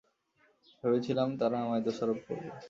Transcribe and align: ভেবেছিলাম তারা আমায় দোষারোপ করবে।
ভেবেছিলাম 0.83 1.29
তারা 1.39 1.57
আমায় 1.63 1.83
দোষারোপ 1.85 2.19
করবে। 2.25 2.49